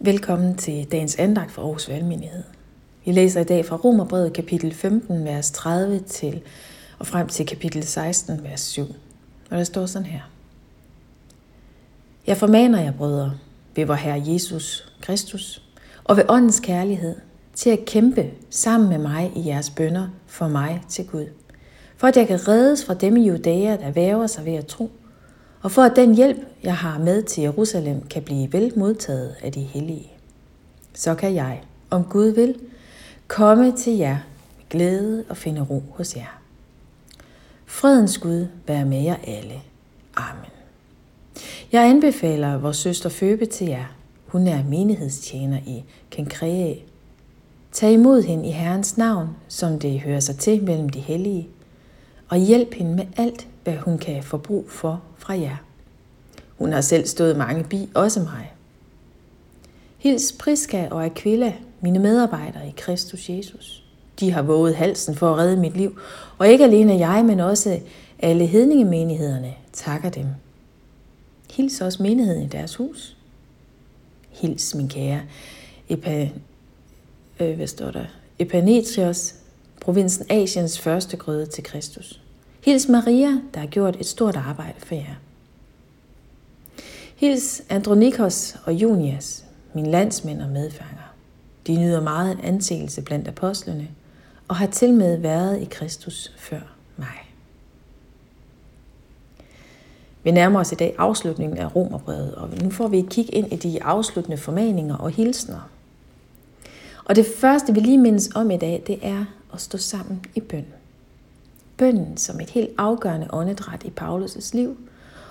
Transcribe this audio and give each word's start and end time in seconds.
Velkommen 0.00 0.56
til 0.56 0.84
dagens 0.92 1.16
andagt 1.16 1.52
for 1.52 1.62
Aarhus 1.62 1.88
Valgmenighed. 1.88 2.42
Vi 3.04 3.12
læser 3.12 3.40
i 3.40 3.44
dag 3.44 3.66
fra 3.66 3.76
Romerbrevet 3.76 4.32
kapitel 4.32 4.74
15, 4.74 5.24
vers 5.24 5.50
30 5.50 5.98
til 6.00 6.42
og 6.98 7.06
frem 7.06 7.28
til 7.28 7.46
kapitel 7.46 7.82
16, 7.82 8.44
vers 8.44 8.60
7. 8.60 8.82
Og 9.50 9.58
der 9.58 9.64
står 9.64 9.86
sådan 9.86 10.06
her. 10.06 10.20
Jeg 12.26 12.36
formaner 12.36 12.80
jer, 12.80 12.92
brødre, 12.92 13.32
ved 13.76 13.84
vor 13.84 13.94
Herre 13.94 14.22
Jesus 14.26 14.92
Kristus, 15.00 15.62
og 16.04 16.16
ved 16.16 16.24
åndens 16.28 16.60
kærlighed, 16.60 17.16
til 17.54 17.70
at 17.70 17.84
kæmpe 17.84 18.30
sammen 18.50 18.88
med 18.88 18.98
mig 18.98 19.32
i 19.36 19.48
jeres 19.48 19.70
bønder 19.70 20.08
for 20.26 20.48
mig 20.48 20.82
til 20.88 21.06
Gud. 21.06 21.26
For 21.96 22.06
at 22.06 22.16
jeg 22.16 22.26
kan 22.26 22.48
reddes 22.48 22.84
fra 22.84 22.94
dem 22.94 23.16
i 23.16 23.28
Judæa, 23.28 23.76
der 23.76 23.90
væver 23.90 24.26
sig 24.26 24.44
ved 24.44 24.54
at 24.54 24.66
tro, 24.66 24.90
og 25.66 25.72
for 25.72 25.82
at 25.82 25.96
den 25.96 26.14
hjælp, 26.14 26.38
jeg 26.62 26.76
har 26.76 26.98
med 26.98 27.22
til 27.22 27.42
Jerusalem, 27.42 28.06
kan 28.06 28.22
blive 28.22 28.52
vel 28.52 28.72
modtaget 28.76 29.34
af 29.42 29.52
de 29.52 29.60
hellige. 29.60 30.12
Så 30.94 31.14
kan 31.14 31.34
jeg, 31.34 31.62
om 31.90 32.04
Gud 32.04 32.26
vil, 32.26 32.58
komme 33.26 33.76
til 33.76 33.92
jer 33.92 34.18
med 34.56 34.68
glæde 34.70 35.24
og 35.28 35.36
finde 35.36 35.60
ro 35.60 35.82
hos 35.90 36.16
jer. 36.16 36.40
Fredens 37.66 38.18
Gud 38.18 38.46
være 38.66 38.84
med 38.84 39.02
jer 39.02 39.16
alle. 39.26 39.54
Amen. 40.16 40.50
Jeg 41.72 41.90
anbefaler 41.90 42.58
vores 42.58 42.76
søster 42.76 43.08
Føbe 43.08 43.46
til 43.46 43.66
jer. 43.66 43.94
Hun 44.26 44.46
er 44.46 44.64
menighedstjener 44.64 45.58
i 45.66 45.84
Kenkrea. 46.10 46.74
Tag 47.72 47.92
imod 47.92 48.22
hende 48.22 48.48
i 48.48 48.52
Herrens 48.52 48.96
navn, 48.96 49.28
som 49.48 49.78
det 49.78 50.00
hører 50.00 50.20
sig 50.20 50.38
til 50.38 50.64
mellem 50.64 50.88
de 50.88 51.00
hellige, 51.00 51.48
og 52.28 52.38
hjælp 52.38 52.74
hende 52.74 52.94
med 52.94 53.06
alt, 53.16 53.48
hvad 53.64 53.76
hun 53.76 53.98
kan 53.98 54.22
få 54.22 54.36
brug 54.36 54.70
for 54.70 55.02
fra 55.26 55.38
jer. 55.38 55.56
Hun 56.58 56.72
har 56.72 56.80
selv 56.80 57.06
stået 57.06 57.36
mange 57.36 57.64
bi, 57.64 57.88
også 57.94 58.20
mig. 58.20 58.52
Hils 59.98 60.32
Priska 60.32 60.88
og 60.90 61.04
Aquila, 61.04 61.52
mine 61.80 61.98
medarbejdere 61.98 62.68
i 62.68 62.74
Kristus 62.76 63.30
Jesus. 63.30 63.84
De 64.20 64.32
har 64.32 64.42
våget 64.42 64.76
halsen 64.76 65.14
for 65.14 65.30
at 65.32 65.38
redde 65.38 65.56
mit 65.56 65.76
liv, 65.76 65.98
og 66.38 66.48
ikke 66.48 66.64
alene 66.64 67.08
jeg, 67.08 67.24
men 67.24 67.40
også 67.40 67.80
alle 68.18 68.46
hedningemenighederne 68.46 69.54
takker 69.72 70.10
dem. 70.10 70.26
Hils 71.52 71.80
også 71.80 72.02
menigheden 72.02 72.42
i 72.42 72.48
deres 72.48 72.74
hus. 72.74 73.16
Hils 74.30 74.74
min 74.74 74.88
kære 74.88 75.20
Epa, 75.88 76.30
øh, 77.40 77.56
hvad 77.56 77.66
står 77.66 77.90
der? 77.90 78.04
Epanetrios, 78.38 79.34
provinsen 79.80 80.26
Asiens 80.30 80.80
første 80.80 81.16
grøde 81.16 81.46
til 81.46 81.64
Kristus. 81.64 82.20
Hils 82.64 82.88
Maria, 82.88 83.40
der 83.54 83.60
har 83.60 83.66
gjort 83.66 83.96
et 84.00 84.06
stort 84.06 84.36
arbejde 84.36 84.78
for 84.78 84.94
jer. 84.94 85.14
Hils 87.16 87.62
Andronikos 87.68 88.56
og 88.64 88.72
Junias, 88.72 89.44
mine 89.74 89.90
landsmænd 89.90 90.42
og 90.42 90.48
medfanger. 90.48 91.14
De 91.66 91.76
nyder 91.76 92.00
meget 92.00 92.38
anseelse 92.42 93.02
blandt 93.02 93.28
apostlene 93.28 93.88
og 94.48 94.56
har 94.56 94.66
til 94.66 94.94
med 94.94 95.16
været 95.16 95.62
i 95.62 95.64
Kristus 95.64 96.32
før 96.36 96.60
mig. 96.96 97.32
Vi 100.22 100.30
nærmer 100.30 100.60
os 100.60 100.72
i 100.72 100.74
dag 100.74 100.94
afslutningen 100.98 101.58
af 101.58 101.76
Romerbrevet, 101.76 102.34
og 102.34 102.48
nu 102.62 102.70
får 102.70 102.88
vi 102.88 102.98
et 102.98 103.08
kig 103.08 103.34
ind 103.34 103.52
i 103.52 103.56
de 103.56 103.82
afsluttende 103.82 104.38
formaninger 104.38 104.96
og 104.96 105.10
hilsner. 105.10 105.70
Og 107.04 107.16
det 107.16 107.26
første, 107.36 107.74
vi 107.74 107.80
lige 107.80 107.98
mindes 107.98 108.30
om 108.34 108.50
i 108.50 108.56
dag, 108.56 108.82
det 108.86 108.98
er 109.02 109.24
at 109.54 109.60
stå 109.60 109.78
sammen 109.78 110.24
i 110.34 110.40
bøn. 110.40 110.66
Bønnen 111.76 112.16
som 112.16 112.40
et 112.40 112.50
helt 112.50 112.70
afgørende 112.78 113.26
åndedræt 113.30 113.84
i 113.84 113.92
Paulus' 114.00 114.50
liv, 114.52 114.76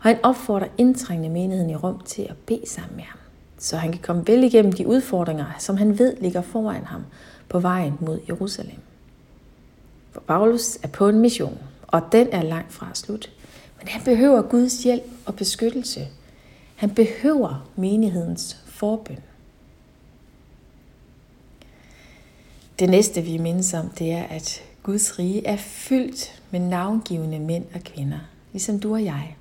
og 0.00 0.02
han 0.02 0.18
opfordrer 0.22 0.68
indtrængende 0.78 1.28
menigheden 1.28 1.70
i 1.70 1.76
Rom 1.76 2.00
til 2.04 2.22
at 2.22 2.36
bede 2.36 2.68
sammen 2.68 2.96
med 2.96 3.04
ham, 3.04 3.18
så 3.58 3.76
han 3.76 3.92
kan 3.92 4.02
komme 4.02 4.26
vel 4.26 4.44
igennem 4.44 4.72
de 4.72 4.86
udfordringer, 4.86 5.46
som 5.58 5.76
han 5.76 5.98
ved 5.98 6.16
ligger 6.20 6.42
foran 6.42 6.84
ham 6.84 7.04
på 7.48 7.60
vejen 7.60 7.94
mod 8.00 8.20
Jerusalem. 8.28 8.78
For 10.12 10.20
Paulus 10.20 10.78
er 10.82 10.88
på 10.88 11.08
en 11.08 11.18
mission, 11.18 11.58
og 11.86 12.02
den 12.12 12.28
er 12.32 12.42
langt 12.42 12.72
fra 12.72 12.90
slut. 12.94 13.30
Men 13.78 13.88
han 13.88 14.02
behøver 14.04 14.42
Guds 14.42 14.82
hjælp 14.82 15.10
og 15.26 15.36
beskyttelse. 15.36 16.08
Han 16.76 16.90
behøver 16.90 17.68
menighedens 17.76 18.56
forbøn. 18.66 19.18
Det 22.78 22.90
næste, 22.90 23.22
vi 23.22 23.38
mindes 23.38 23.74
om, 23.74 23.88
det 23.88 24.12
er, 24.12 24.22
at 24.22 24.62
Guds 24.82 25.18
rige 25.18 25.46
er 25.46 25.56
fyldt 25.56 26.42
med 26.50 26.60
navngivende 26.60 27.38
mænd 27.38 27.64
og 27.74 27.80
kvinder, 27.80 28.18
ligesom 28.52 28.80
du 28.80 28.92
og 28.92 29.04
jeg. 29.04 29.36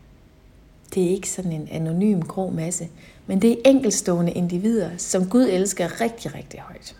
Det 0.93 1.05
er 1.05 1.09
ikke 1.09 1.29
sådan 1.29 1.51
en 1.51 1.67
anonym 1.71 2.21
grå 2.21 2.49
masse, 2.49 2.87
men 3.27 3.41
det 3.41 3.51
er 3.51 3.55
enkelstående 3.65 4.31
individer, 4.31 4.89
som 4.97 5.29
Gud 5.29 5.47
elsker 5.51 6.01
rigtig, 6.01 6.35
rigtig 6.35 6.59
højt. 6.59 6.95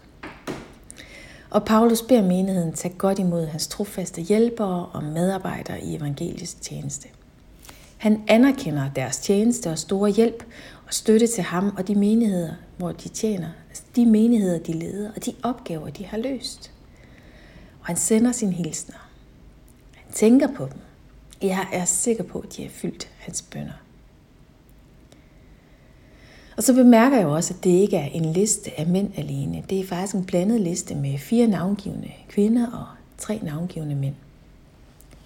Og 1.50 1.66
Paulus 1.66 2.02
beder 2.02 2.22
menigheden 2.22 2.74
tage 2.74 2.94
godt 2.98 3.20
imod 3.20 3.46
hans 3.46 3.68
trofaste 3.68 4.22
hjælpere 4.22 4.86
og 4.86 5.04
medarbejdere 5.04 5.82
i 5.82 5.96
evangelisk 5.96 6.62
tjeneste. 6.62 7.08
Han 7.98 8.24
anerkender 8.28 8.90
deres 8.96 9.18
tjeneste 9.18 9.70
og 9.70 9.78
store 9.78 10.10
hjælp 10.10 10.44
og 10.88 10.94
støtte 10.94 11.28
til 11.28 11.44
ham 11.44 11.76
og 11.78 11.88
de 11.88 11.96
menigheder, 11.96 12.54
hvor 12.78 12.92
de 12.92 13.10
tjener, 13.10 13.50
altså 13.70 13.84
de 13.96 14.06
menigheder, 14.06 14.60
de 14.60 14.74
leder 14.74 15.12
og 15.16 15.26
de 15.26 15.34
opgaver, 15.44 15.90
de 15.90 16.06
har 16.06 16.18
løst. 16.18 16.72
Og 17.80 17.88
han 17.88 17.98
sender 17.98 18.32
sin 18.32 18.54
hilsner. 18.54 19.10
Han 19.96 20.14
tænker 20.14 20.48
på 20.48 20.66
dem. 20.66 20.82
Jeg 21.42 21.68
er 21.72 21.86
sikker 21.86 22.24
på, 22.24 22.40
at 22.40 22.58
de 22.58 22.62
har 22.62 22.70
fyldt 22.70 23.10
hans 23.18 23.42
bønder. 23.42 23.82
Og 26.58 26.64
så 26.64 26.74
bemærker 26.74 27.18
jeg 27.18 27.28
også, 27.28 27.54
at 27.54 27.64
det 27.64 27.70
ikke 27.70 27.98
er 27.98 28.06
en 28.06 28.26
liste 28.26 28.80
af 28.80 28.88
mænd 28.88 29.12
alene. 29.18 29.64
Det 29.70 29.80
er 29.80 29.86
faktisk 29.86 30.16
en 30.16 30.26
blandet 30.26 30.62
liste 30.62 30.96
med 30.96 31.18
fire 31.18 31.48
navngivende 31.48 32.12
kvinder 32.30 32.72
og 32.72 32.86
tre 33.18 33.40
navngivende 33.44 33.96
mænd. 33.96 34.16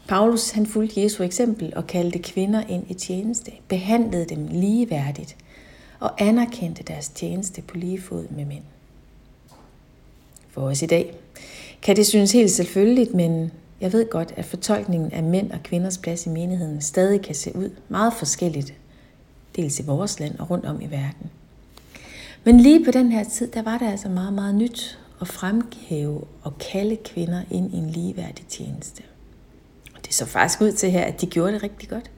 Paulus 0.07 0.49
han 0.49 0.65
fulgte 0.65 1.01
Jesu 1.01 1.23
eksempel 1.23 1.73
og 1.75 1.87
kaldte 1.87 2.19
kvinder 2.19 2.63
ind 2.67 2.91
i 2.91 2.93
tjeneste, 2.93 3.51
behandlede 3.67 4.25
dem 4.25 4.47
ligeværdigt 4.47 5.37
og 5.99 6.21
anerkendte 6.21 6.83
deres 6.83 7.09
tjeneste 7.09 7.61
på 7.61 7.77
lige 7.77 8.01
fod 8.01 8.27
med 8.29 8.45
mænd. 8.45 8.63
For 10.49 10.61
os 10.61 10.81
i 10.81 10.85
dag 10.85 11.15
kan 11.81 11.95
det 11.95 12.07
synes 12.07 12.31
helt 12.31 12.51
selvfølgeligt, 12.51 13.13
men 13.13 13.51
jeg 13.81 13.93
ved 13.93 14.09
godt, 14.09 14.33
at 14.35 14.45
fortolkningen 14.45 15.11
af 15.11 15.23
mænd 15.23 15.51
og 15.51 15.63
kvinders 15.63 15.97
plads 15.97 16.25
i 16.25 16.29
menigheden 16.29 16.81
stadig 16.81 17.21
kan 17.21 17.35
se 17.35 17.55
ud 17.55 17.69
meget 17.89 18.13
forskelligt, 18.13 18.73
dels 19.55 19.79
i 19.79 19.83
vores 19.85 20.19
land 20.19 20.39
og 20.39 20.49
rundt 20.49 20.65
om 20.65 20.81
i 20.81 20.85
verden. 20.85 21.31
Men 22.43 22.59
lige 22.59 22.85
på 22.85 22.91
den 22.91 23.11
her 23.11 23.23
tid, 23.23 23.47
der 23.47 23.61
var 23.61 23.77
det 23.77 23.87
altså 23.87 24.09
meget, 24.09 24.33
meget 24.33 24.55
nyt 24.55 24.99
at 25.21 25.27
fremhæve 25.27 26.23
og 26.43 26.57
kalde 26.57 26.97
kvinder 27.05 27.41
ind 27.51 27.73
i 27.73 27.77
en 27.77 27.89
ligeværdig 27.89 28.45
tjeneste. 28.47 29.03
Og 29.95 30.05
det 30.05 30.13
så 30.13 30.25
faktisk 30.25 30.61
ud 30.61 30.71
til 30.71 30.91
her, 30.91 31.03
at 31.03 31.21
de 31.21 31.25
gjorde 31.25 31.53
det 31.53 31.63
rigtig 31.63 31.89
godt. 31.89 32.11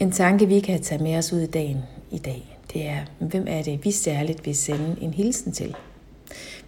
En 0.00 0.12
tanke, 0.12 0.46
vi 0.46 0.60
kan 0.60 0.82
tage 0.82 1.02
med 1.02 1.16
os 1.16 1.32
ud 1.32 1.40
i 1.40 1.46
dagen 1.46 1.78
i 2.10 2.18
dag, 2.18 2.58
det 2.72 2.86
er, 2.86 3.04
hvem 3.18 3.44
er 3.48 3.62
det, 3.62 3.84
vi 3.84 3.90
særligt 3.90 4.46
vil 4.46 4.56
sende 4.56 4.96
en 5.00 5.14
hilsen 5.14 5.52
til? 5.52 5.74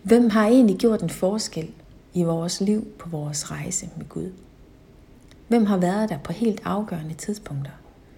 Hvem 0.02 0.30
har 0.30 0.46
egentlig 0.46 0.76
gjort 0.76 1.02
en 1.02 1.10
forskel 1.10 1.70
i 2.14 2.22
vores 2.22 2.60
liv 2.60 2.86
på 2.98 3.08
vores 3.08 3.50
rejse 3.50 3.88
med 3.96 4.08
Gud? 4.08 4.32
Hvem 5.48 5.66
har 5.66 5.76
været 5.76 6.08
der 6.08 6.18
på 6.18 6.32
helt 6.32 6.60
afgørende 6.64 7.14
tidspunkter? 7.14 7.72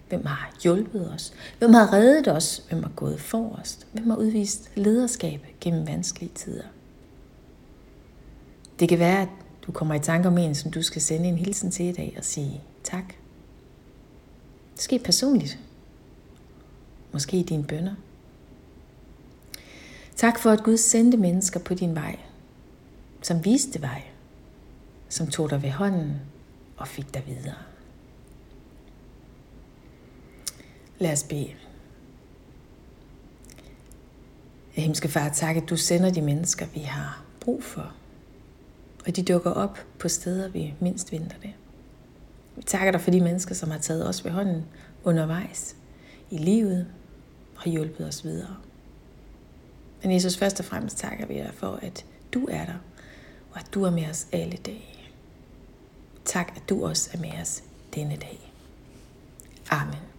Hvem 0.09 0.27
har 0.27 0.53
hjulpet 0.63 1.13
os? 1.15 1.33
Hvem 1.59 1.75
har 1.75 1.93
reddet 1.93 2.29
os? 2.29 2.63
Hvem 2.69 2.83
har 2.83 2.91
gået 2.97 3.21
forrest? 3.21 3.87
Hvem 3.93 4.11
har 4.11 4.17
udvist 4.17 4.71
lederskab 4.75 5.47
gennem 5.61 5.87
vanskelige 5.87 6.33
tider? 6.35 6.65
Det 8.79 8.89
kan 8.89 8.99
være, 8.99 9.23
at 9.23 9.29
du 9.67 9.73
kommer 9.73 9.95
i 9.95 9.99
tanke 9.99 10.29
om 10.29 10.39
en, 10.39 10.55
som 10.55 10.71
du 10.71 10.83
skal 10.83 11.03
sende 11.03 11.29
en 11.29 11.39
hilsen 11.39 11.71
til 11.71 11.87
i 11.87 11.93
dag 11.93 12.15
og 12.19 12.25
sige 12.25 12.61
tak. 12.85 13.05
Måske 14.77 14.99
personligt. 14.99 15.59
Måske 17.13 17.37
i 17.37 17.43
dine 17.43 17.65
bønder. 17.65 17.95
Tak 20.23 20.39
for, 20.39 20.51
at 20.51 20.63
Gud 20.63 20.77
sendte 20.77 21.17
mennesker 21.19 21.61
på 21.61 21.75
din 21.75 21.95
vej, 21.95 22.19
som 23.23 23.45
viste 23.45 23.83
vej, 23.83 24.03
som 25.09 25.27
tog 25.27 25.51
dig 25.51 25.63
ved 25.63 25.71
hånden 25.71 26.21
og 26.77 26.89
fik 26.89 27.15
dig 27.15 27.23
videre. 27.27 27.55
Lad 30.99 31.13
os 31.13 31.23
bede. 31.25 31.55
Himmelske 34.71 35.09
Far, 35.09 35.29
tak, 35.29 35.57
at 35.57 35.71
du 35.71 35.77
sender 35.77 36.11
de 36.11 36.23
mennesker, 36.23 36.67
vi 36.75 36.81
har 36.81 37.25
brug 37.41 37.65
for. 37.65 37.93
Og 39.07 39.17
de 39.17 39.23
dukker 39.23 39.51
op 39.51 39.79
på 39.99 40.09
steder, 40.09 40.49
vi 40.49 40.75
mindst 40.81 41.13
venter 41.13 41.37
det. 41.43 41.53
Vi 42.57 42.63
takker 42.63 42.93
dig 42.93 43.01
for 43.01 43.11
de 43.11 43.21
mennesker, 43.21 43.55
som 43.55 43.71
har 43.71 43.79
taget 43.79 44.09
os 44.09 44.25
ved 44.25 44.33
hånden 44.33 44.65
undervejs 45.05 45.77
i 46.31 46.39
livet 46.39 46.87
og 47.57 47.71
hjulpet 47.71 48.07
os 48.07 48.25
videre. 48.25 48.57
Men 50.03 50.13
Jesus, 50.13 50.37
først 50.37 50.61
og 50.61 50.67
fremmest 50.67 50.99
takker 50.99 51.27
vi 51.27 51.35
dig 51.35 51.51
for, 51.55 51.79
at 51.83 52.05
du 52.35 52.47
er 52.51 52.65
der, 52.65 52.79
og 53.53 53.61
at 53.61 53.75
du 53.75 53.85
er 53.85 53.91
med 53.91 54.11
os 54.11 54.27
alle 54.33 54.57
dage. 54.57 55.13
Tak, 56.25 56.53
at 56.57 56.69
du 56.69 56.87
også 56.87 57.11
er 57.13 57.19
med 57.19 57.33
os 57.41 57.63
denne 57.95 58.17
dag. 58.17 58.53
Amen. 59.71 60.12